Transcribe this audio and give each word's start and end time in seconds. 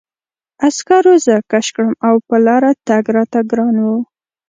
عسکرو 0.67 1.13
زه 1.25 1.35
کش 1.51 1.67
کړم 1.75 1.91
او 2.07 2.15
په 2.27 2.35
لاره 2.45 2.71
تګ 2.87 3.03
راته 3.15 3.39
ګران 3.51 3.75
و 3.81 3.85